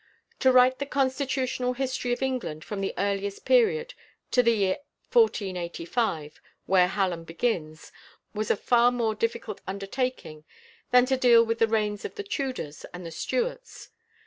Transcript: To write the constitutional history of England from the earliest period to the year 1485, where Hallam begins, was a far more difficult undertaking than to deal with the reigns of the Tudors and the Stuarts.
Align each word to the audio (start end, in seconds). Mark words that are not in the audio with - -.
To 0.39 0.51
write 0.51 0.79
the 0.79 0.87
constitutional 0.87 1.73
history 1.73 2.11
of 2.11 2.23
England 2.23 2.63
from 2.63 2.81
the 2.81 2.95
earliest 2.97 3.45
period 3.45 3.93
to 4.31 4.41
the 4.41 4.49
year 4.55 4.77
1485, 5.13 6.41
where 6.65 6.87
Hallam 6.87 7.23
begins, 7.23 7.91
was 8.33 8.49
a 8.49 8.55
far 8.55 8.91
more 8.91 9.13
difficult 9.13 9.61
undertaking 9.67 10.43
than 10.89 11.05
to 11.05 11.17
deal 11.17 11.45
with 11.45 11.59
the 11.59 11.67
reigns 11.67 12.03
of 12.03 12.15
the 12.15 12.23
Tudors 12.23 12.83
and 12.95 13.05
the 13.05 13.11
Stuarts. 13.11 13.89